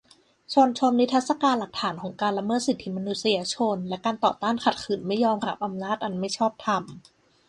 [0.53, 6.83] ชวนชมนิทรรศการหลักฐานของการละเมิดสิทธิมนุษยชน และการต่อต้านขัดขืนไม่ยอมรับอำนาจอันไม่ชอบธรรม